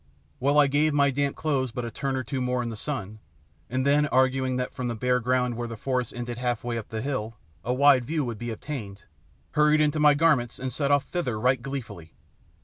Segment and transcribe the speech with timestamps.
[0.39, 3.19] Well, I gave my damp clothes but a turn or two more in the sun,
[3.69, 6.89] and then, arguing that from the bare ground where the forest ended half way up
[6.89, 9.03] the hill, a wide view would be obtained,
[9.51, 12.15] hurried into my garments and set off thither right gleefully.